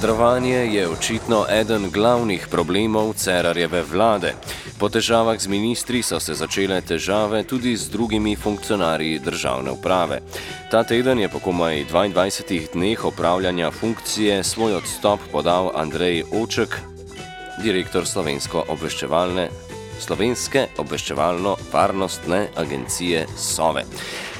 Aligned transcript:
Kadrovanje 0.00 0.56
je 0.56 0.88
očitno 0.88 1.44
eden 1.50 1.90
glavnih 1.90 2.46
problemov 2.50 3.12
Cerarjeve 3.20 3.82
vlade. 3.82 4.32
Po 4.78 4.88
težavah 4.88 5.36
z 5.36 5.48
ministri 5.52 6.00
so 6.02 6.16
se 6.20 6.32
začele 6.34 6.80
težave 6.80 7.42
tudi 7.44 7.76
z 7.76 7.90
drugimi 7.92 8.32
funkcionarji 8.36 9.18
državne 9.18 9.70
uprave. 9.70 10.22
Ta 10.70 10.84
teden 10.84 11.20
je 11.20 11.28
po 11.28 11.38
komaj 11.38 11.84
22 11.92 12.72
dneh 12.72 13.04
opravljanja 13.04 13.70
funkcije 13.70 14.40
svoj 14.44 14.80
odstop 14.80 15.20
podal 15.32 15.68
Andrej 15.76 16.24
Oček, 16.32 16.80
direktor 17.62 18.08
slovensko 18.08 18.64
obveščevalne. 18.72 19.50
Slovenske 20.00 20.66
obveščevalno-varnostne 20.80 22.46
agencije 22.56 23.26
SOVE. 23.36 23.84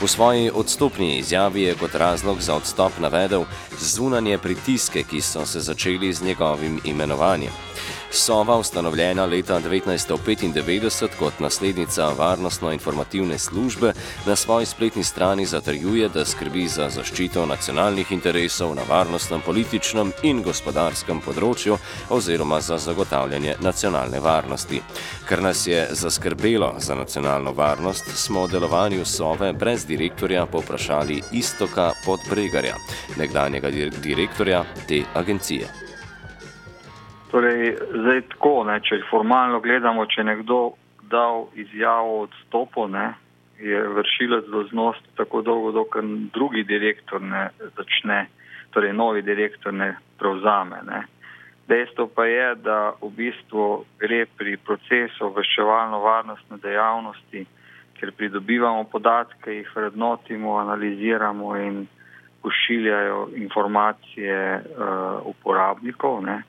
V 0.01 0.09
svoji 0.09 0.51
odstopni 0.55 1.19
izjavi 1.19 1.63
je 1.63 1.75
kot 1.75 1.95
razlog 1.95 2.41
za 2.41 2.55
odstop 2.55 2.93
navedel 2.99 3.45
zunanje 3.81 4.39
pritiske, 4.39 5.03
ki 5.03 5.21
so 5.21 5.47
se 5.47 5.61
začeli 5.61 6.13
z 6.13 6.23
njegovim 6.23 6.81
imenovanjem. 6.85 7.70
Sova, 8.13 8.57
ustanovljena 8.57 9.25
leta 9.25 9.61
1995 9.61 11.09
kot 11.19 11.41
naslednica 11.41 12.09
varnostno-informativne 12.19 13.39
službe, 13.39 13.93
na 14.27 14.37
svoji 14.37 14.67
spletni 14.67 15.05
strani 15.05 15.47
zatrjuje, 15.47 16.09
da 16.09 16.25
skrbi 16.25 16.69
za 16.69 16.89
zaščito 16.91 17.47
nacionalnih 17.47 18.13
interesov 18.13 18.75
na 18.75 18.83
varnostnem, 18.89 19.41
političnem 19.47 20.13
in 20.23 20.43
gospodarskem 20.43 21.21
področju 21.21 21.79
oziroma 22.11 22.61
za 22.61 22.79
zagotavljanje 22.79 23.55
nacionalne 23.61 24.21
varnosti. 24.21 24.83
Ker 25.29 25.43
nas 25.43 25.67
je 25.67 25.87
zaskrbelo 25.91 26.75
za 26.79 26.95
nacionalno 26.95 27.53
varnost, 27.53 28.11
smo 28.17 28.43
o 28.43 28.49
delovanju 28.49 29.05
Sove 29.05 29.53
brez 29.53 29.87
direktorja 29.87 30.47
poprašali 30.47 31.23
Istoka 31.33 31.93
Podbregarja, 32.05 32.75
nekdanjega 33.17 33.71
direktorja 34.03 34.65
te 34.89 35.05
agencije. 35.15 35.90
Torej, 37.31 37.77
zdaj 37.95 38.23
tako, 38.33 38.65
ne, 38.67 38.81
če 38.83 39.05
formalno 39.07 39.61
gledamo, 39.63 40.07
če 40.11 40.25
nekdo 40.27 40.73
dal 41.11 41.47
izjavo 41.55 42.17
o 42.17 42.25
odstopu, 42.25 42.89
ne, 42.91 43.13
je 43.61 43.83
vršilec 43.95 44.49
doznosti 44.51 45.15
tako 45.19 45.43
dolgo, 45.47 45.71
dokler 45.73 46.05
drugi 46.35 46.65
direktor 46.65 47.23
ne 47.23 47.51
začne, 47.77 48.25
torej 48.75 48.93
novi 48.97 49.23
direktor 49.23 49.75
ne 49.75 49.93
prevzame. 50.19 50.83
Ne. 50.89 51.05
Dejstvo 51.71 52.09
pa 52.15 52.27
je, 52.27 52.55
da 52.65 52.79
v 52.99 53.13
bistvu 53.15 53.67
gre 54.01 54.25
pri 54.27 54.57
procesu 54.67 55.29
obveščevalno-varnostne 55.29 56.59
dejavnosti, 56.63 57.47
ker 58.01 58.15
pridobivamo 58.17 58.89
podatke, 58.91 59.55
jih 59.61 59.71
vrednotimo, 59.77 60.57
analiziramo 60.59 61.55
in 61.61 61.85
pošiljajo 62.43 63.29
informacije 63.37 64.39
uh, 64.57 65.27
uporabnikov. 65.31 66.25
Ne 66.25 66.41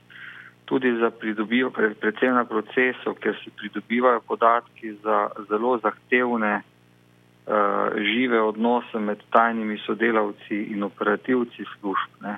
tudi 0.71 0.97
za 0.97 1.11
pridobivanje, 1.11 1.95
predvsem 1.99 2.33
na 2.33 2.45
procesu, 2.45 3.11
ker 3.19 3.35
se 3.43 3.51
pridobivajo 3.59 4.21
podatki 4.27 4.93
za 5.03 5.29
zelo 5.49 5.77
zahtevne 5.83 6.61
uh, 6.61 7.97
žive 7.99 8.39
odnose 8.41 8.99
med 8.99 9.19
tajnimi 9.35 9.77
sodelavci 9.85 10.61
in 10.71 10.83
operativci 10.83 11.65
služb. 11.73 12.23
Ne. 12.23 12.37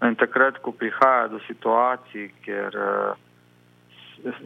No 0.00 0.08
in 0.08 0.16
takrat, 0.16 0.62
ko 0.64 0.72
prihaja 0.72 1.28
do 1.28 1.42
situacij, 1.44 2.30
ker 2.46 2.72
uh, 2.72 3.12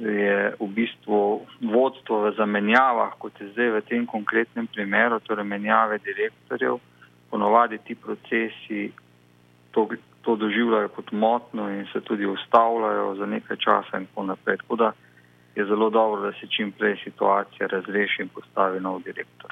je 0.03 0.55
v 0.59 0.69
bistvu 0.75 1.47
vodstvo 1.63 2.25
v 2.27 2.35
zamenjavah, 2.37 3.15
kot 3.23 3.39
je 3.39 3.53
zdaj 3.55 3.71
v 3.71 3.87
tem 3.87 4.07
konkretnem 4.07 4.67
primeru, 4.67 5.23
torej 5.23 5.47
menjave 5.47 6.03
direktorjev, 6.03 6.81
ponovadi 7.31 7.79
ti 7.87 7.95
procesi 7.95 8.91
to, 9.71 9.87
to 10.23 10.37
doživljajo 10.37 10.89
kot 10.89 11.13
motno 11.13 11.71
in 11.71 11.87
se 11.93 12.01
tudi 12.01 12.27
ustavljajo 12.27 13.15
za 13.15 13.27
nekaj 13.27 13.57
časa 13.57 13.99
in 13.99 14.07
tako 14.07 14.23
naprej. 14.23 14.57
Tako 14.57 14.77
da 14.77 14.93
je 15.55 15.65
zelo 15.65 15.91
dobro, 15.91 16.21
da 16.21 16.33
se 16.33 16.47
čim 16.57 16.73
prej 16.73 16.97
situacija 17.05 17.67
razreši 17.67 18.23
in 18.23 18.29
postavi 18.29 18.81
nov 18.81 19.03
direktor. 19.03 19.51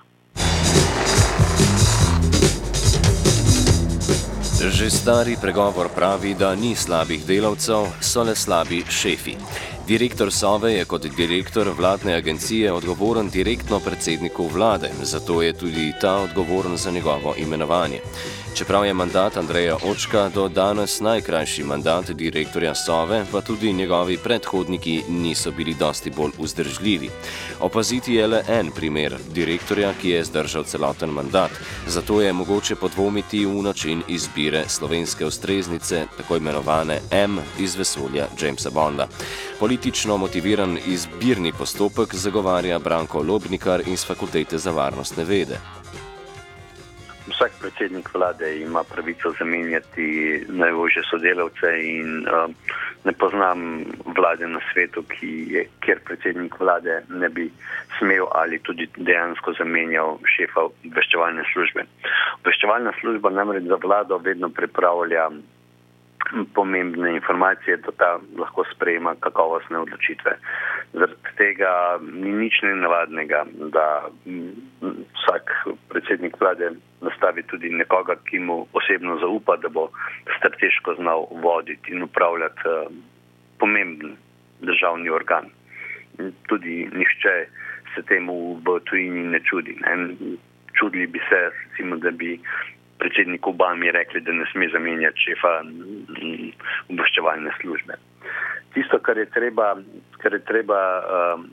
Že 4.61 4.91
stari 4.91 5.37
pregovor 5.41 5.89
pravi, 5.97 6.35
da 6.35 6.55
ni 6.55 6.75
slabih 6.77 7.27
delavcev, 7.27 7.89
so 8.01 8.23
le 8.23 8.35
slabi 8.37 8.85
šefi. 8.89 9.37
Direktor 9.87 10.33
Sove 10.33 10.73
je 10.73 10.85
kot 10.85 11.07
direktor 11.17 11.69
vladne 11.79 12.15
agencije 12.15 12.73
odgovoren 12.73 13.31
direktno 13.31 13.81
predsedniku 13.81 14.47
vlade, 14.47 14.91
zato 15.03 15.43
je 15.43 15.53
tudi 15.53 15.93
ta 16.01 16.17
odgovoren 16.17 16.77
za 16.77 16.91
njegovo 16.91 17.35
imenovanje. 17.39 18.01
Čeprav 18.55 18.87
je 18.87 18.95
mandat 18.95 19.37
Andreja 19.37 19.77
Očka 19.91 20.29
do 20.35 20.49
danes 20.49 21.01
najkrajši 21.01 21.65
mandat 21.65 22.11
direktorja 22.11 22.75
Sove, 22.75 23.25
pa 23.33 23.41
tudi 23.41 23.73
njegovi 23.73 24.17
predhodniki 24.17 25.03
niso 25.09 25.51
bili 25.51 25.75
dosti 25.75 26.11
bolj 26.11 26.31
vzdržljivi. 26.39 27.11
Opaziti 27.61 28.15
je 28.15 28.27
le 28.27 28.43
en 28.49 28.71
primer 28.71 29.17
direktorja, 29.35 29.93
ki 30.03 30.11
je 30.11 30.25
zdržal 30.25 30.65
celoten 30.65 31.11
mandat, 31.11 31.51
zato 31.87 32.21
je 32.21 32.33
mogoče 32.33 32.75
podvomiti 32.75 33.47
v 33.47 33.63
način 33.63 34.03
izbire 34.09 34.65
slovenske 34.69 35.27
ustreznice, 35.27 36.07
tako 36.17 36.37
imenovane 36.37 37.01
M 37.11 37.39
iz 37.59 37.77
vesolja 37.77 38.27
Jamesa 38.41 38.71
Bonda. 38.71 39.09
Politično 39.71 40.17
motiviran 40.17 40.79
izbirni 40.87 41.53
postopek 41.59 42.15
zagovarja 42.15 42.79
Branko 42.79 43.21
Lobnikar 43.29 43.81
iz 43.87 44.03
Fakultete 44.07 44.59
za 44.59 44.71
varnostne 44.71 45.25
vede. 45.25 45.59
Vsak 47.29 47.53
predsednik 47.61 48.09
vlade 48.15 48.49
ima 48.61 48.83
pravico 48.95 49.31
zamenjati 49.39 50.07
najvožje 50.49 51.03
sodelavce 51.11 51.71
in 51.83 52.27
uh, 52.27 52.51
ne 53.05 53.13
poznam 53.13 53.85
vlade 54.19 54.49
na 54.49 54.61
svetu, 54.73 55.05
je, 55.23 55.65
kjer 55.81 56.01
predsednik 56.05 56.59
vlade 56.61 57.03
ne 57.09 57.29
bi 57.29 57.51
smel 57.99 58.27
ali 58.33 58.59
tudi 58.59 58.89
dejansko 58.97 59.53
zamenjal 59.59 60.19
šefa 60.37 60.67
obveščevalne 60.67 61.47
službe. 61.53 61.87
Obveščevalna 62.41 62.93
služba 63.01 63.31
namreč 63.31 63.71
za 63.71 63.79
vlado 63.87 64.19
vedno 64.19 64.49
pripravlja 64.49 65.31
pomembne 66.55 67.15
informacije, 67.15 67.77
da 67.77 67.91
ta 67.97 68.19
lahko 68.39 68.65
sprejema 68.75 69.15
kakovostne 69.21 69.79
odločitve. 69.79 70.37
Zaradi 70.93 71.35
tega 71.37 71.99
ni 72.03 72.33
nič 72.33 72.63
nenavadnega, 72.63 73.45
da 73.75 73.87
vsak 75.19 75.55
predsednik 75.89 76.41
vlade 76.41 76.71
nastavi 77.01 77.43
tudi 77.43 77.71
nekoga, 77.71 78.17
ki 78.31 78.39
mu 78.39 78.67
osebno 78.73 79.19
zaupa, 79.19 79.57
da 79.57 79.69
bo 79.69 79.89
strateško 80.39 80.95
znal 80.95 81.27
voditi 81.43 81.93
in 81.93 82.03
upravljati 82.03 82.61
eh, 82.67 82.87
pomemben 83.59 84.17
državni 84.61 85.11
organ. 85.11 85.51
Tudi 86.49 86.89
nihče 86.93 87.35
se 87.95 88.03
temu 88.03 88.55
v 88.55 88.81
tujini 88.85 89.23
ne 89.29 89.41
čudi. 89.41 89.77
Ne. 89.81 90.15
Čudili 90.79 91.07
bi 91.07 91.19
se, 91.29 91.51
recimo, 91.71 91.97
da 91.97 92.11
bi 92.11 92.41
predsednik 93.01 93.47
Obami 93.47 93.91
rekli, 93.91 94.21
da 94.21 94.33
ne 94.33 94.47
sme 94.53 94.69
zamenjati 94.73 95.27
šefa 95.27 95.55
obveščevalne 96.93 97.53
službe. 97.61 97.99
tisto, 98.75 98.99
kar 99.03 99.19
je 99.19 99.27
treba, 99.27 99.75
kar 100.23 100.33
je 100.33 100.45
treba 100.45 100.81
um, 101.01 101.49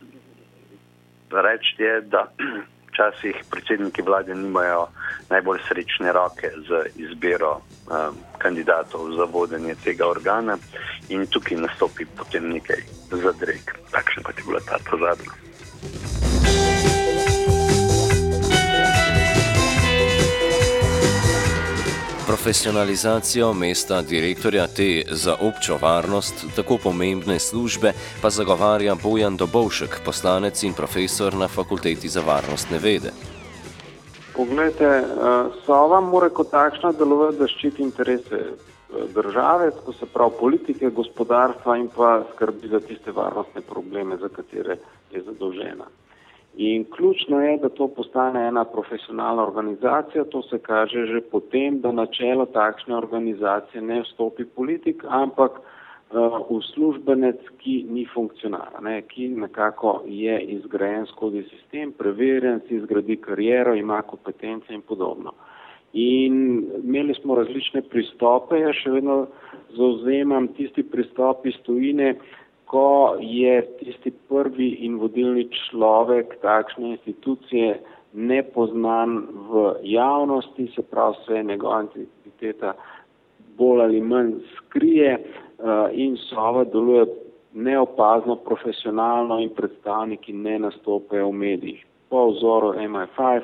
reči, 1.32 1.76
je, 1.84 2.02
da 2.02 2.28
včasih 2.90 3.36
predsedniki 3.52 4.02
vlade 4.02 4.36
nimajo 4.36 4.88
najbolj 5.30 5.60
srečne 5.68 6.12
roke 6.12 6.50
z 6.68 6.84
izbiro 6.96 7.52
um, 7.56 8.18
kandidatov 8.38 9.12
za 9.18 9.26
vodenje 9.32 9.76
tega 9.84 10.08
organa 10.08 10.58
in 11.10 11.28
tukaj 11.28 11.58
nastopi 11.58 12.06
potem 12.18 12.50
nekaj 12.54 12.82
zadreg, 13.12 13.76
takšen 13.92 14.24
kot 14.24 14.38
je 14.38 14.48
bila 14.48 14.62
ta 14.66 14.80
zadnja. 14.82 16.17
Profesionalizacijo 22.28 23.54
mesta 23.54 24.02
direktorja 24.02 24.68
te 24.68 25.04
za 25.12 25.36
občo 25.42 25.78
varnost, 25.82 26.46
tako 26.56 26.78
pomembne 26.84 27.40
službe, 27.40 27.94
pa 28.22 28.30
zagovarja 28.30 28.96
Bojan 29.04 29.38
Dobovšek, 29.38 30.02
poslanec 30.06 30.64
in 30.64 30.74
profesor 30.74 31.34
na 31.34 31.48
Fakulteti 31.48 32.10
za 32.10 32.22
varnostne 32.22 32.80
vede. 32.84 33.12
Poglejte, 34.36 35.04
Sova 35.66 36.02
mora 36.02 36.30
kot 36.30 36.52
takšna 36.52 36.92
delovati, 36.92 37.38
da 37.40 37.48
ščiti 37.48 37.82
interese 37.82 38.42
države, 39.16 39.72
ko 39.86 39.94
se 39.94 40.06
pravi 40.06 40.36
politike, 40.40 40.90
gospodarstva 40.90 41.78
in 41.78 41.88
pa 41.96 42.26
skrbi 42.34 42.68
za 42.68 42.80
tiste 42.80 43.12
varnostne 43.12 43.62
probleme, 43.62 44.18
za 44.18 44.28
katere 44.28 44.78
je 45.12 45.24
zadolžena. 45.24 45.88
In 46.58 46.86
ključno 46.90 47.42
je, 47.42 47.58
da 47.58 47.70
to 47.70 47.88
postane 47.88 48.48
ena 48.48 48.64
profesionalna 48.66 49.44
organizacija, 49.44 50.24
to 50.24 50.42
se 50.42 50.60
kaže 50.60 51.06
že 51.06 51.22
potem, 51.32 51.82
da 51.82 51.92
na 51.92 52.06
čelo 52.06 52.46
takšne 52.46 52.96
organizacije 52.98 53.82
ne 53.82 54.02
vstopi 54.02 54.46
politik, 54.46 55.04
ampak 55.08 55.52
uh, 55.52 56.42
uslužbenec, 56.50 57.38
ki 57.58 57.86
ni 57.90 58.08
funkcionalen, 58.14 58.84
ne, 58.84 59.02
ki 59.02 59.28
nekako 59.28 60.02
je 60.06 60.40
izgrajen 60.58 61.06
skozi 61.06 61.44
sistem, 61.44 61.92
preverjen, 61.92 62.62
si 62.68 62.80
zgradi 62.80 63.20
kariero, 63.22 63.76
ima 63.76 64.02
kompetence 64.02 64.74
in 64.74 64.82
podobno. 64.82 65.34
In 65.94 66.66
imeli 66.84 67.14
smo 67.22 67.36
različne 67.36 67.82
pristope, 67.82 68.60
jaz 68.60 68.76
še 68.82 68.98
vedno 68.98 69.28
zauzemam 69.78 70.50
tisti 70.58 70.84
pristop 70.84 71.46
iz 71.46 71.56
tujine, 71.70 72.16
ko 72.68 73.16
je 73.20 73.62
tisti 73.80 74.12
prvi 74.30 74.70
in 74.84 74.98
vodilni 75.00 75.48
človek 75.50 76.36
takšne 76.42 76.98
institucije 76.98 77.80
nepoznan 78.14 79.22
v 79.50 79.74
javnosti, 79.84 80.68
se 80.76 80.82
pravi 80.82 81.16
vse 81.16 81.44
njegova 81.44 81.84
identiteta 81.96 82.74
bolj 83.58 83.82
ali 83.82 84.02
manj 84.02 84.34
skrije 84.58 85.18
uh, 85.18 85.88
in 85.92 86.18
sova 86.18 86.64
deluje 86.64 87.06
neopazno, 87.54 88.36
profesionalno 88.36 89.40
in 89.40 89.50
predstavniki 89.50 90.34
ne 90.34 90.60
nastopajo 90.60 91.30
v 91.30 91.34
medijih. 91.34 91.86
Po 92.10 92.30
vzoru 92.32 92.74
MI5 92.74 93.42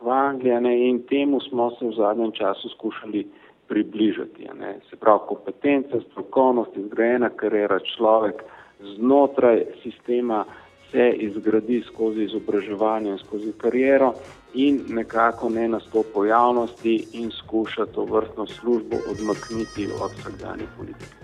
v 0.00 0.10
Angliji 0.10 0.60
ne, 0.60 0.74
in 0.88 1.02
temu 1.08 1.40
smo 1.40 1.70
se 1.70 1.86
v 1.86 1.92
zadnjem 1.96 2.32
času 2.32 2.68
skušali 2.68 3.26
približati. 3.68 4.48
Ne. 4.60 4.78
Se 4.90 4.96
pravi 4.96 5.20
kompetence, 5.28 6.00
strokovnost, 6.10 6.76
izgrajena 6.76 7.30
karjera 7.30 7.78
človek, 7.96 8.44
znotraj 8.80 9.64
sistema 9.82 10.44
se 10.90 11.10
izgradi 11.18 11.82
skozi 11.86 12.22
izobraževanje 12.22 13.10
in 13.10 13.18
skozi 13.18 13.52
kariero 13.58 14.12
in 14.54 14.84
nekako 14.88 15.48
ne 15.48 15.68
nastopa 15.68 16.20
v 16.20 16.28
javnosti 16.28 17.06
in 17.12 17.30
skuša 17.30 17.86
to 17.86 18.04
vrstno 18.04 18.46
službo 18.46 18.96
odmakniti 19.10 19.88
od 20.02 20.10
vsakdanje 20.18 20.66
politike. 20.76 21.16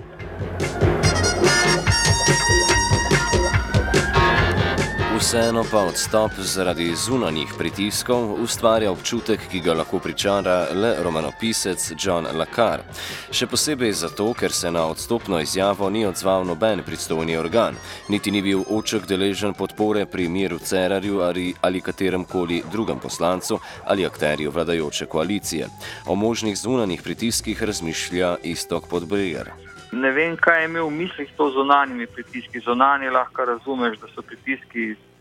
Vseeno 5.23 5.63
pa 5.71 5.79
odstop 5.79 6.33
zaradi 6.39 6.95
zunanjih 6.95 7.53
pritiskov 7.59 8.33
ustvarja 8.43 8.91
občutek, 8.91 9.41
ki 9.51 9.61
ga 9.63 9.75
lahko 9.79 10.01
pričara 10.03 10.57
le 10.75 10.97
romanopisec 11.05 11.85
John 11.95 12.27
Lacar. 12.35 12.83
Še 13.31 13.47
posebej 13.47 13.93
zato, 14.01 14.27
ker 14.35 14.51
se 14.51 14.73
na 14.75 14.83
odstopno 14.91 15.39
izjavo 15.39 15.91
ni 15.95 16.03
odzval 16.07 16.43
noben 16.49 16.83
pristojni 16.83 17.37
organ, 17.39 17.79
niti 18.09 18.35
ni 18.35 18.43
bil 18.43 18.65
oček 18.67 19.07
deležen 19.07 19.55
podpore 19.55 20.09
pri 20.11 20.27
miru 20.29 20.59
Cerarju 20.59 21.23
ali, 21.23 21.55
ali 21.63 21.81
katerem 21.81 22.25
koli 22.25 22.65
drugem 22.73 22.99
poslancu 22.99 23.61
ali 23.85 24.07
akterju 24.07 24.51
vladajoče 24.51 25.07
koalicije. 25.07 25.71
O 26.07 26.19
možnih 26.19 26.59
zunanjih 26.59 27.03
pritiskih 27.03 27.63
razmišlja 27.63 28.37
Istok 28.43 28.91
Podbriger. 28.91 29.55
Ne 29.93 30.11
vem, 30.11 30.37
kaj 30.37 30.61
je 30.63 30.67
imel 30.67 30.87
v 30.91 30.99
mislih 30.99 31.33
to 31.37 31.51
zunanjimi 31.55 32.07
pritiski. 32.07 32.61
Zunanje 32.61 33.11
lahko 33.11 33.45
razumeš, 33.45 33.99
da 34.01 34.09
so 34.09 34.23
pritiski 34.23 34.91
iz 34.91 35.12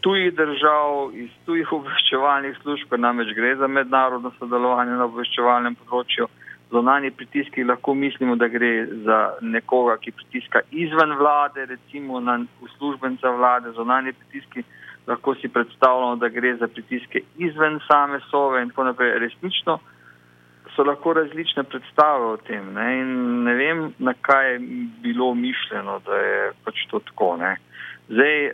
tujih 0.00 0.34
držav, 0.34 1.10
iz 1.14 1.30
tujih 1.46 1.72
obveščevalnih 1.78 2.56
služb, 2.62 2.90
ker 2.90 3.00
namreč 3.00 3.34
gre 3.36 3.56
za 3.56 3.66
mednarodno 3.66 4.32
sodelovanje 4.38 4.98
na 4.98 5.08
obveščevalnem 5.10 5.76
področju. 5.82 6.28
Zunanje 6.74 7.10
pritiski 7.14 7.62
lahko 7.64 7.94
mislimo, 7.94 8.36
da 8.36 8.48
gre 8.50 8.86
za 9.06 9.18
nekoga, 9.42 9.98
ki 10.02 10.14
pritiska 10.16 10.64
izven 10.70 11.12
vlade, 11.20 11.66
recimo 11.70 12.20
na 12.20 12.38
uslužbenca 12.66 13.30
vlade. 13.30 13.74
Zunanje 13.76 14.14
pritiski 14.18 14.64
lahko 15.06 15.34
si 15.38 15.48
predstavljamo, 15.48 16.16
da 16.16 16.30
gre 16.34 16.56
za 16.56 16.66
pritiske 16.66 17.22
izven 17.36 17.78
same 17.86 18.20
sove 18.30 18.62
in 18.62 18.72
tako 18.72 18.88
naprej. 18.90 19.18
Resnično 19.26 19.78
so 20.74 20.82
lahko 20.82 21.12
različne 21.12 21.62
predstave 21.70 22.32
o 22.32 22.36
tem. 22.36 22.72
Ne, 22.74 23.04
ne 23.46 23.54
vem, 23.54 23.84
na 23.98 24.14
kaj 24.20 24.52
je 24.52 24.58
bilo 25.02 25.34
mišljeno, 25.34 26.00
da 26.06 26.16
je 26.16 26.50
pač 26.64 26.86
to 26.90 26.98
tako. 27.10 27.36
Ne. 27.36 27.56
Zdaj, 28.08 28.46
uh, 28.46 28.52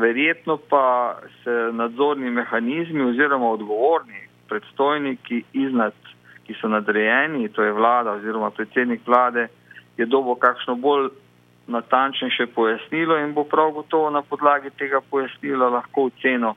verjetno 0.00 0.58
pa 0.70 1.16
se 1.44 1.50
nadzorni 1.72 2.30
mehanizmi 2.30 3.02
oziroma 3.02 3.50
odgovorni 3.50 4.28
predstojniki 4.48 5.42
iznad, 5.52 5.92
ki 6.46 6.54
so 6.60 6.68
nadrejeni, 6.68 7.48
to 7.48 7.62
je 7.62 7.72
vlada 7.72 8.12
oziroma 8.12 8.50
predsednik 8.50 9.00
vlade, 9.06 9.48
je 9.96 10.06
dobo 10.06 10.34
kakšno 10.34 10.74
bolj 10.74 11.10
natančnejše 11.66 12.46
pojasnilo 12.54 13.18
in 13.18 13.34
bo 13.34 13.44
prav 13.44 13.70
gotovo 13.70 14.10
na 14.10 14.22
podlagi 14.22 14.70
tega 14.70 15.00
pojasnila 15.10 15.68
lahko 15.68 16.06
oceno 16.08 16.54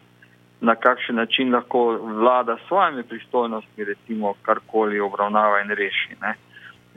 na 0.62 0.75
kakšen 0.75 1.15
način 1.15 1.53
lahko 1.53 1.98
vlada 1.98 2.58
s 2.58 2.67
svojimi 2.67 3.03
pristojnostmi, 3.03 3.84
recimo, 3.84 4.34
karkoli 4.41 5.00
obravnava 5.00 5.62
in 5.62 5.70
reši. 5.70 6.15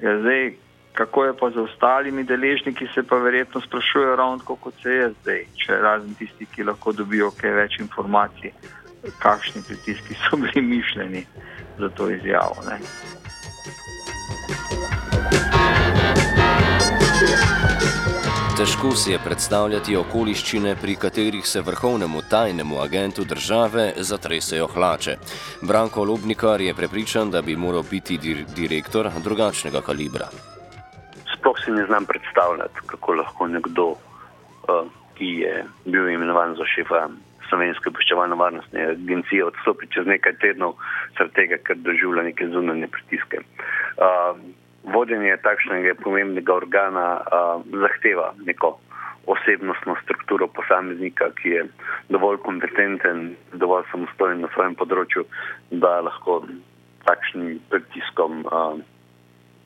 Ja, 0.02 0.18
zdaj, 0.20 0.54
kako 0.94 1.24
je 1.24 1.32
pa 1.36 1.50
z 1.50 1.58
ostalimi 1.58 2.24
deležniki, 2.24 2.86
se 2.94 3.02
pa 3.02 3.16
verjetno 3.16 3.60
sprašuje 3.60 4.16
ravno 4.16 4.38
tako, 4.38 4.56
kot 4.56 4.74
se 4.82 4.90
je 4.90 5.10
zdaj, 5.10 5.46
če 5.56 5.78
razen 5.82 6.14
tisti, 6.14 6.46
ki 6.46 6.64
lahko 6.70 6.92
dobijo 6.92 7.32
kaj 7.40 7.50
več 7.50 7.78
informacij, 7.82 8.52
kakšni 9.18 9.62
pritiski 9.66 10.14
so 10.14 10.38
bili 10.42 10.62
mišljeni 10.62 11.26
za 11.78 11.88
to 11.88 12.10
izjavo. 12.10 12.62
Ne. 12.68 12.78
Težko 18.54 18.94
si 18.94 19.10
je 19.10 19.18
predstavljati 19.18 19.96
okoliščine, 19.96 20.76
pri 20.78 20.94
katerih 20.94 21.46
se 21.46 21.60
vrhovnemu 21.60 22.22
tajnemu 22.30 22.78
agentu 22.80 23.24
države 23.24 23.92
zatresejo 23.98 24.70
hlače. 24.70 25.16
Branko 25.62 26.04
Lobnikar 26.04 26.60
je 26.60 26.74
prepričan, 26.74 27.30
da 27.30 27.42
bi 27.42 27.56
moral 27.56 27.82
biti 27.90 28.18
dir 28.18 28.44
direktor 28.56 29.10
drugačnega 29.24 29.80
kalibra. 29.80 30.53
Si 31.64 31.73
ne 31.73 31.87
znam 31.87 32.04
predstavljati, 32.04 32.87
kako 32.87 33.14
lahko 33.14 33.47
nekdo, 33.47 33.87
uh, 33.94 34.88
ki 35.18 35.30
je 35.44 35.64
bil 35.85 36.09
imenovan 36.09 36.56
za 36.59 36.66
šefa 36.75 37.09
Slovenske 37.49 37.88
obveščevalno 37.88 38.37
varnostne 38.37 38.87
agencije, 38.90 39.44
odstopi 39.44 39.87
čez 39.92 40.06
nekaj 40.09 40.38
tednov, 40.42 40.76
zaradi 41.16 41.35
tega, 41.35 41.59
ker 41.66 41.76
doživlja 41.76 42.25
neke 42.28 42.49
zunanje 42.52 42.88
pritiske. 42.92 43.40
Uh, 43.97 44.37
vodenje 44.85 45.37
takšnega 45.40 45.97
pomembnega 46.04 46.52
organa 46.52 47.06
a, 47.25 47.61
zahteva 47.73 48.35
neko 48.44 48.76
osebnostno 49.26 49.97
strukturo 50.04 50.47
posameznika, 50.52 51.30
ki 51.40 51.49
je 51.49 51.62
dovolj 52.12 52.42
kompetenten, 52.44 53.37
dovolj 53.56 53.88
samostojen 53.90 54.44
na 54.44 54.50
svojem 54.52 54.76
področju, 54.76 55.25
da 55.73 56.02
lahko 56.04 56.42
takšnim 57.09 57.56
pritiskom, 57.73 58.44
a, 58.52 58.76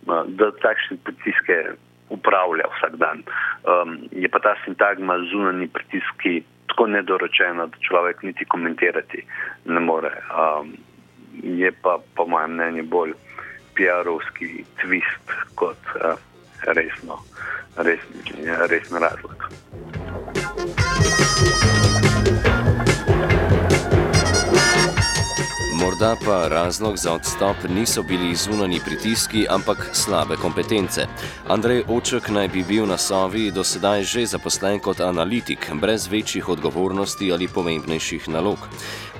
da 0.07 0.53
takšne 0.63 1.01
pritiske 1.03 1.59
upravlja 2.11 2.65
vsak 2.77 2.97
dan. 2.97 3.23
Um, 3.65 3.99
je 4.13 4.29
pa 4.29 4.39
ta 4.39 4.55
sintagma 4.65 5.19
zunani 5.33 5.69
pritiski 5.69 6.43
tako 6.69 6.87
nedoročena, 6.87 7.67
da 7.67 7.77
človek 7.81 8.23
niti 8.23 8.45
komentirati 8.45 9.25
ne 9.65 9.81
more. 9.81 10.13
Um, 10.31 10.73
je 11.43 11.73
pa 11.83 11.99
po 12.15 12.27
mojem 12.27 12.53
mnenju 12.53 12.85
bolj 12.85 13.13
PR-ovski 13.77 14.65
twist 14.83 15.35
kot 15.55 15.79
uh, 15.95 16.19
resno, 16.67 17.19
resni, 17.77 18.23
resni 18.69 18.99
razlog. 18.99 19.51
Morda 25.81 26.17
pa 26.27 26.49
razlog 26.49 26.97
za 26.97 27.13
odstop 27.15 27.57
niso 27.77 28.03
bili 28.03 28.35
zunani 28.35 28.81
pritiski, 28.87 29.47
ampak 29.51 29.91
slabe 29.93 30.37
kompetence. 30.37 31.01
Andrej 31.49 31.83
Oček 31.89 32.29
naj 32.29 32.49
bi 32.49 32.65
bil 32.69 32.87
na 32.87 32.97
Sovi 32.99 33.51
do 33.51 33.65
sedaj 33.65 34.03
že 34.03 34.27
zaposlen 34.27 34.81
kot 34.81 35.01
analitik, 35.01 35.71
brez 35.81 36.09
večjih 36.11 36.49
odgovornosti 36.49 37.33
ali 37.33 37.49
pomembnejših 37.55 38.29
nalog. 38.29 38.59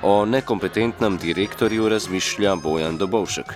O 0.03 0.25
nekompetentnem 0.25 1.17
direktorju 1.17 1.89
razmišlja 1.89 2.55
Bojan 2.55 2.97
Dobovšek. 2.97 3.53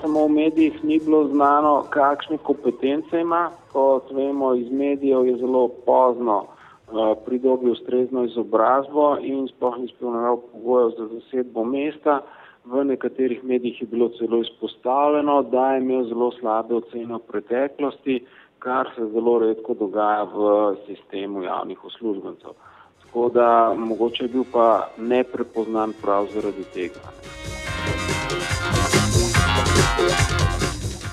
Samo 0.00 0.26
v 0.26 0.28
medijih 0.28 0.84
ni 0.84 1.00
bilo 1.04 1.28
znano, 1.28 1.84
kakšne 1.90 2.38
kompetence 2.38 3.20
ima. 3.20 3.50
Kot 3.72 4.10
vemo 4.10 4.54
iz 4.54 4.70
medijev, 4.70 5.26
je 5.26 5.36
zelo 5.36 5.68
pozno 5.86 6.51
uh, 6.92 7.16
pridobil 7.24 7.72
ustrezno 7.72 8.24
izobrazbo 8.24 9.16
in 9.20 9.48
sploh 9.48 9.78
ni 9.78 9.84
izpolnjeval 9.84 10.36
pogojev 10.52 10.90
za 10.98 11.06
zasedbo 11.14 11.64
mesta. 11.64 12.20
V 12.64 12.84
nekaterih 12.84 13.44
medijih 13.44 13.80
je 13.80 13.86
bilo 13.86 14.08
celo 14.08 14.38
izpostavljeno, 14.40 15.42
da 15.42 15.72
je 15.72 15.80
imel 15.80 16.04
zelo 16.04 16.30
slabe 16.40 16.74
ocene 16.74 17.14
v 17.14 17.18
preteklosti, 17.18 18.20
kar 18.58 18.90
se 18.94 19.08
zelo 19.12 19.38
redko 19.38 19.74
dogaja 19.74 20.22
v 20.22 20.76
sistemu 20.86 21.42
javnih 21.42 21.84
uslužbencev. 21.84 22.54
Tako 23.02 23.28
da 23.28 23.74
mogoče 23.78 24.24
je 24.24 24.28
bil 24.28 24.44
pa 24.52 24.88
neprepoznan 24.98 25.92
prav 26.02 26.26
zaradi 26.34 26.64
tega. 26.74 27.00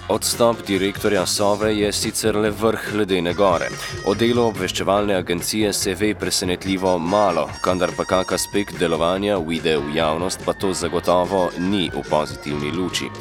Odstop 0.10 0.58
direktorja 0.68 1.26
Sove 1.26 1.76
je 1.78 1.92
sicer 1.94 2.36
le 2.36 2.50
vrh 2.50 2.94
ledene 2.98 3.34
gore. 3.34 3.68
O 4.10 4.16
delu 4.18 4.48
obveščevalne 4.50 5.14
agencije 5.14 5.70
se 5.74 5.94
ve 5.94 6.16
presenetljivo 6.18 6.96
malo, 6.98 7.44
kandar 7.62 7.94
pa 7.98 8.06
kak 8.10 8.34
aspekt 8.34 8.80
delovanja 8.80 9.38
uide 9.38 9.76
v 9.78 9.94
javnost, 9.96 10.42
pa 10.46 10.54
to 10.54 10.74
zagotovo 10.74 11.52
ni 11.60 11.92
v 11.94 12.02
pozitivni 12.10 12.72
luči. 12.72 13.12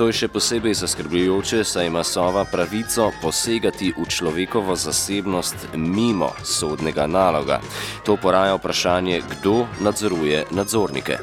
To 0.00 0.08
je 0.08 0.16
še 0.22 0.30
posebej 0.32 0.78
zaskrbljujoče, 0.80 1.60
saj 1.64 1.90
ima 1.92 2.04
Sova 2.04 2.46
pravico 2.48 3.10
posegati 3.22 3.92
v 3.98 4.08
človekovo 4.08 4.76
zasebnost 4.76 5.68
mimo 5.76 6.32
sodnega 6.44 7.06
naloga. 7.06 7.60
To 8.08 8.16
poraja 8.16 8.56
vprašanje, 8.56 9.20
kdo 9.36 9.66
nadzoruje 9.84 10.46
nadzornike. 10.50 11.20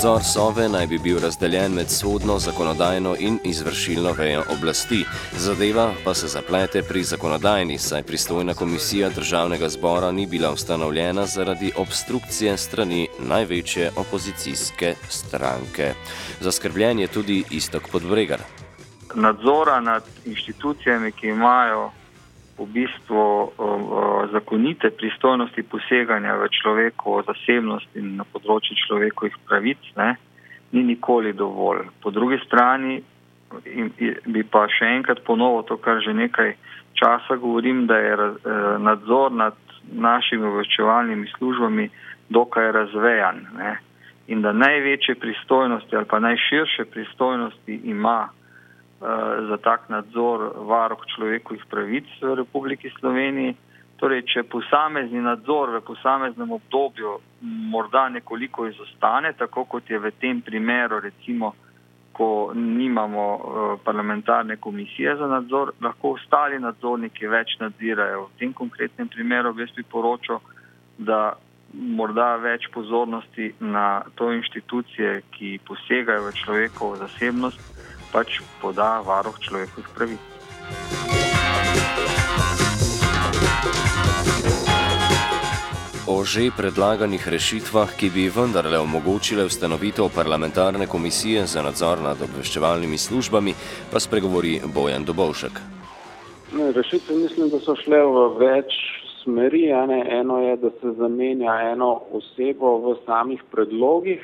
Nadzor 0.00 0.22
Sove 0.24 0.68
naj 0.68 0.86
bi 0.86 0.98
bil 0.98 1.18
razdeljen 1.20 1.74
med 1.74 1.90
sodno, 1.90 2.38
zakonodajno 2.38 3.16
in 3.18 3.38
izvršilno 3.44 4.12
vejo 4.12 4.42
oblasti. 4.56 5.04
Zadeva 5.36 5.92
pa 6.04 6.14
se 6.14 6.28
zaplete 6.28 6.82
pri 6.82 7.02
zakonodajni, 7.04 7.78
saj 7.78 8.02
pristojna 8.02 8.54
komisija 8.54 9.10
državnega 9.10 9.68
zbora 9.68 10.12
ni 10.12 10.26
bila 10.26 10.52
ustanovljena 10.52 11.26
zaradi 11.26 11.72
obstrukcije 11.76 12.56
strani 12.56 13.08
največje 13.18 13.90
opozicijske 13.96 14.94
stranke. 15.08 15.92
Zaskrbljen 16.40 16.98
je 16.98 17.06
tudi 17.06 17.44
Istok 17.50 17.88
Podbregar. 17.92 18.40
Nadzora 19.14 19.80
nad 19.80 20.02
inštitucijami, 20.24 21.12
ki 21.12 21.26
imajo 21.26 21.90
v 22.60 22.66
bistvu 22.68 23.52
zakonite 24.32 24.90
pristojnosti 24.90 25.62
poseganja 25.62 26.36
v 26.36 26.48
človekovo 26.52 27.22
zasebnost 27.24 27.88
in 27.96 28.20
na 28.20 28.24
področju 28.28 28.76
človekovih 28.84 29.36
pravic, 29.48 29.80
ne, 29.96 30.16
ni 30.76 30.84
nikoli 30.84 31.32
dovolj. 31.32 31.88
Po 32.04 32.12
drugi 32.12 32.36
strani 32.44 33.00
bi 34.26 34.42
pa 34.44 34.66
še 34.68 34.92
enkrat 35.00 35.24
ponovil 35.24 35.64
to, 35.66 35.80
kar 35.80 36.04
že 36.04 36.12
nekaj 36.14 36.54
časa 36.94 37.40
govorim, 37.40 37.86
da 37.88 37.96
je 37.96 38.12
raz, 38.16 38.34
e, 38.44 38.56
nadzor 38.78 39.32
nad 39.32 39.56
našimi 39.90 40.46
obveščevalnimi 40.46 41.32
službami 41.38 41.88
dokaj 42.28 42.72
razvejan 42.76 43.40
ne, 43.56 43.72
in 44.28 44.44
da 44.44 44.52
največje 44.52 45.16
pristojnosti 45.18 45.96
ali 45.96 46.06
pa 46.06 46.20
najširše 46.22 46.84
pristojnosti 46.92 47.80
ima 47.90 48.28
Eh, 48.28 48.39
za 49.48 49.56
tak 49.64 49.88
nadzor 49.88 50.52
varoh 50.68 51.00
človekovih 51.06 51.64
pravic 51.70 52.04
v 52.20 52.34
Republiki 52.34 52.92
Sloveniji. 53.00 53.56
Torej, 54.00 54.24
če 54.32 54.44
posamezni 54.48 55.20
nadzor 55.20 55.74
v 55.74 55.80
posameznem 55.84 56.52
obdobju 56.56 57.18
morda 57.72 58.08
nekoliko 58.08 58.66
izostane, 58.68 59.32
tako 59.36 59.64
kot 59.64 59.90
je 59.90 59.98
v 59.98 60.12
tem 60.20 60.40
primeru, 60.40 61.00
recimo, 61.00 61.52
ko 62.12 62.52
nimamo 62.54 63.24
uh, 63.36 63.42
parlamentarne 63.84 64.56
komisije 64.56 65.16
za 65.16 65.26
nadzor, 65.28 65.72
lahko 65.80 66.16
ostali 66.16 66.58
nadzorniki 66.60 67.28
več 67.28 67.56
nadzirajo. 67.60 68.26
V 68.28 68.38
tem 68.40 68.52
konkretnem 68.52 69.08
primeru 69.08 69.52
bi 69.54 69.64
jaz 69.64 69.72
priporočil, 69.76 70.40
da 70.98 71.36
morda 71.72 72.34
več 72.36 72.68
pozornosti 72.72 73.52
na 73.60 74.02
to 74.14 74.32
inštitucije, 74.32 75.20
ki 75.36 75.60
posegajo 75.68 76.28
v 76.28 76.36
človekovo 76.40 76.96
zasebnost, 77.04 77.60
pač 78.12 78.40
poda 78.60 79.00
varoh 79.06 79.38
človekovih 79.38 79.88
pravic. 79.94 80.22
O 86.10 86.26
že 86.26 86.50
predlaganih 86.50 87.22
rešitvah, 87.22 87.94
ki 87.94 88.10
bi 88.10 88.26
vendarle 88.26 88.82
omogočile 88.82 89.46
ustanovitev 89.46 90.10
parlamentarne 90.10 90.90
komisije 90.90 91.46
za 91.46 91.62
nadzor 91.62 92.02
nad 92.02 92.18
obveščevalnimi 92.18 92.98
službami, 92.98 93.54
pa 93.92 94.02
spregovori 94.02 94.58
Bojan 94.74 95.06
Dobovšek. 95.06 95.54
Rešitve 96.50 97.14
mislim, 97.14 97.46
da 97.54 97.62
so 97.62 97.78
šle 97.78 98.02
v 98.02 98.26
več 98.42 98.74
smeri. 99.22 99.70
Eno 99.70 100.42
je, 100.42 100.56
da 100.56 100.70
se 100.82 100.92
zamenja 100.98 101.54
eno 101.70 102.02
osebo 102.10 102.78
v 102.82 102.98
samih 103.06 103.46
predlogih. 103.54 104.18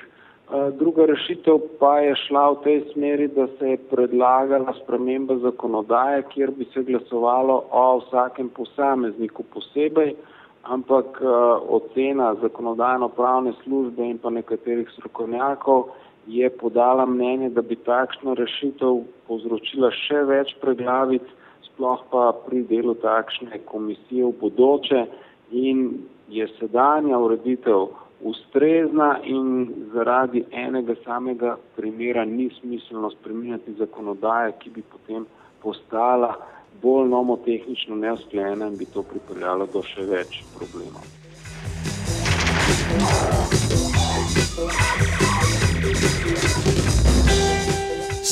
Eh, 0.46 0.70
druga 0.78 1.04
rešitev 1.06 1.58
pa 1.78 1.98
je 1.98 2.14
šla 2.14 2.50
v 2.50 2.56
tej 2.62 2.78
smeri, 2.92 3.26
da 3.28 3.48
se 3.58 3.70
je 3.70 3.78
predlagala 3.90 4.74
sprememba 4.78 5.34
zakonodaje, 5.42 6.22
kjer 6.22 6.50
bi 6.54 6.64
se 6.70 6.82
glasovalo 6.86 7.64
o 7.70 7.98
vsakem 7.98 8.48
posamezniku 8.54 9.42
posebej, 9.42 10.14
ampak 10.62 11.18
uh, 11.22 11.30
ocena 11.68 12.34
zakonodajno-pravne 12.42 13.52
službe 13.64 14.06
in 14.06 14.18
pa 14.18 14.30
nekaterih 14.30 14.88
strokovnjakov 14.94 15.84
je 16.26 16.50
podala 16.50 17.06
mnenje, 17.06 17.50
da 17.50 17.62
bi 17.62 17.76
takšna 17.76 18.34
rešitev 18.34 19.02
povzročila 19.26 19.90
še 19.90 20.22
več 20.30 20.54
preglavic, 20.62 21.26
sploh 21.72 22.06
pa 22.10 22.30
pri 22.46 22.62
delu 22.70 22.94
takšne 22.94 23.62
komisije 23.66 24.30
v 24.30 24.34
bodoče. 24.40 25.06
In 25.50 26.06
je 26.30 26.46
sedanja 26.58 27.18
ureditev 27.18 28.05
ustrezna 28.20 29.20
in 29.24 29.68
zaradi 29.92 30.44
enega 30.50 30.94
samega 31.04 31.56
primera 31.76 32.24
ni 32.24 32.50
smiselno 32.60 33.10
spreminjati 33.10 33.74
zakonodaje, 33.78 34.52
ki 34.58 34.70
bi 34.70 34.82
potem 34.82 35.26
postala 35.62 36.34
bolj 36.82 37.08
nomotehnično 37.08 37.96
neusklajena 37.96 38.66
in 38.66 38.76
bi 38.76 38.84
to 38.84 39.02
pripeljalo 39.02 39.66
do 39.72 39.82
še 39.82 40.04
več 40.08 40.42
problemov. 40.58 41.04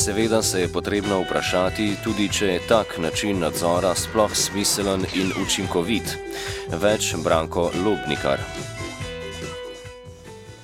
Seveda 0.05 0.41
se 0.41 0.61
je 0.61 0.67
potrebno 0.67 1.21
vprašati 1.21 1.95
tudi, 2.03 2.29
če 2.29 2.45
je 2.45 2.59
tak 2.67 2.97
način 3.01 3.39
nadzora 3.39 3.95
sploh 3.95 4.35
smiselen 4.35 5.05
in 5.15 5.33
učinkovit. 5.41 6.17
Več 6.81 7.15
Branko 7.23 7.71
Lobnikar. 7.85 8.74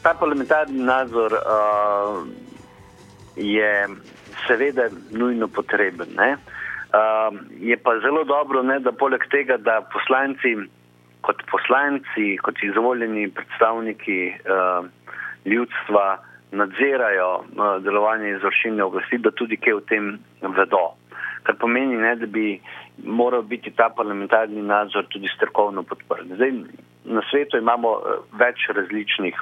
Ta 0.02 0.14
parlamentarni 0.20 0.84
nadzor 0.84 1.34
uh, 1.34 2.28
je 3.36 3.88
seveda 4.48 4.90
nujno 5.12 5.48
potreben. 5.48 6.18
Uh, 6.18 7.38
je 7.60 7.78
pa 7.78 8.00
zelo 8.00 8.24
dobro, 8.24 8.64
ne, 8.64 8.80
da 8.80 8.92
poleg 8.92 9.24
tega, 9.30 9.58
da 9.58 9.82
poslanci 9.94 10.56
kot 11.22 11.44
poslanci, 11.52 12.38
kot 12.42 12.64
izvoljeni 12.64 13.30
predstavniki 13.30 14.34
uh, 14.34 14.86
ljudstva 15.46 16.18
nadzirajo 16.52 17.30
uh, 17.38 17.84
delovanje 17.84 18.30
izvršilne 18.30 18.84
oblasti, 18.84 19.18
da 19.18 19.32
tudi 19.32 19.58
kaj 19.58 19.74
o 19.74 19.86
tem 19.86 20.18
vedo. 20.42 20.84
Kar 21.44 21.56
pomeni, 21.62 21.98
ne, 21.98 22.16
da 22.16 22.26
bi 22.26 22.60
moral 23.06 23.42
biti 23.42 23.72
ta 23.72 23.90
parlamentarni 23.90 24.62
nadzor 24.62 25.06
tudi 25.10 25.30
strokovno 25.36 25.84
podprt. 25.84 26.26
Zdaj, 26.36 26.52
na 27.06 27.22
svetu 27.30 27.58
imamo 27.58 27.96
več 28.38 28.66
različnih 28.74 29.38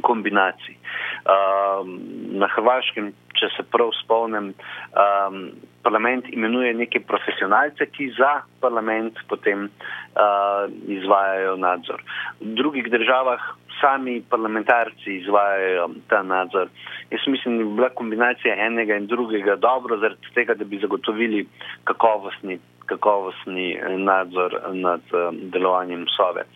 kombinacij. 0.00 0.76
Um, 1.22 1.98
na 2.38 2.48
Hrvaškem, 2.54 3.12
če 3.38 3.50
se 3.56 3.64
prav 3.70 3.92
spomnim, 4.00 4.52
um, 4.98 5.36
parlament 5.82 6.28
imenuje 6.30 6.72
neke 6.78 7.00
profesionalce, 7.06 7.86
ki 7.94 8.12
za 8.18 8.32
parlament 8.62 9.18
potem 9.30 9.66
uh, 9.68 10.64
izvajajo 10.86 11.56
nadzor. 11.62 12.02
V 12.40 12.54
drugih 12.58 12.90
državah 12.90 13.42
sami 13.80 14.20
parlamentarci 14.30 15.16
izvajajo 15.20 15.88
ta 16.08 16.22
nadzor. 16.22 16.70
Jaz 17.10 17.26
mislim, 17.26 17.58
da 17.58 17.64
bi 17.64 17.74
bila 17.80 17.88
kombinacija 17.88 18.54
enega 18.66 18.96
in 18.96 19.06
drugega 19.06 19.56
dobro, 19.56 19.98
zaradi 19.98 20.34
tega, 20.34 20.54
da 20.54 20.64
bi 20.64 20.78
zagotovili 20.78 21.46
kakovostni, 21.84 22.58
kakovostni 22.86 23.78
nadzor 23.98 24.58
nad 24.72 25.02
um, 25.12 25.40
delovanjem 25.54 26.06
sove. 26.16 26.46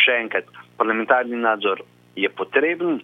Še 0.00 0.16
enkrat, 0.24 0.48
parlamentarni 0.80 1.36
nadzor 1.36 1.84
je 2.16 2.28
potreben, 2.28 3.00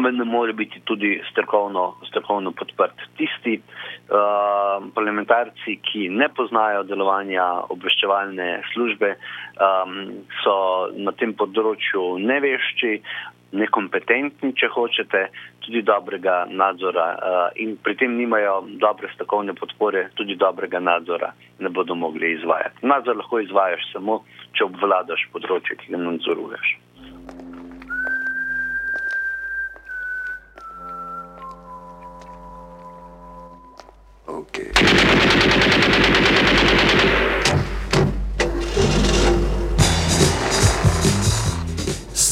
vendar 0.00 0.26
mora 0.26 0.52
biti 0.52 0.80
tudi 0.84 1.20
strokovno, 1.30 1.94
strokovno 2.08 2.52
podprt. 2.52 2.96
Tisti 3.16 3.58
uh, 3.58 4.84
parlamentarci, 4.94 5.76
ki 5.84 6.08
ne 6.08 6.28
poznajo 6.36 6.82
delovanja 6.88 7.44
obveščevalne 7.74 8.48
službe, 8.72 9.14
um, 9.60 10.00
so 10.42 10.56
na 10.96 11.12
tem 11.12 11.36
področju 11.36 12.16
nevešči, 12.24 12.98
nekompetentni, 13.52 14.54
če 14.56 14.70
hočete, 14.72 15.26
tudi 15.62 15.82
dobrega 15.84 16.46
nadzora 16.48 17.08
uh, 17.12 17.42
in 17.60 17.76
pri 17.84 17.98
tem 18.00 18.16
nimajo 18.16 18.62
dobre 18.80 19.12
strokovne 19.12 19.52
podpore, 19.58 20.06
tudi 20.16 20.38
dobrega 20.40 20.80
nadzora 20.80 21.34
ne 21.60 21.68
bodo 21.68 21.94
mogli 21.94 22.32
izvajati. 22.38 22.86
Nadzor 22.88 23.20
lahko 23.20 23.42
izvajaš 23.44 23.84
samo, 23.92 24.22
če 24.56 24.66
obvladaš 24.70 25.28
področje, 25.36 25.76
ki 25.82 25.92
ga 25.92 26.00
nadzoruješ. 26.00 26.72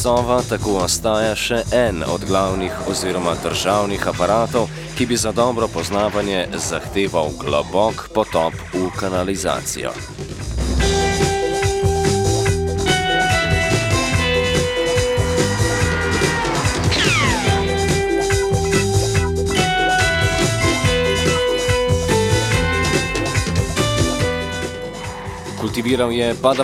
Sova 0.00 0.38
tako 0.49 0.78
ostaja 0.80 1.35
še 1.37 1.59
en 1.76 1.99
od 2.09 2.23
glavnih 2.25 2.73
oziroma 2.88 3.35
državnih 3.42 4.07
aparatov, 4.09 4.71
ki 4.97 5.07
bi 5.07 5.16
za 5.16 5.33
dobro 5.37 5.69
poznavanje 5.69 6.47
zahteval 6.57 7.28
globok 7.37 8.09
potop 8.14 8.57
v 8.73 8.88
kanalizacijo. 8.97 9.92
Kultiviral 25.61 26.12
je 26.12 26.35
Badav 26.35 26.59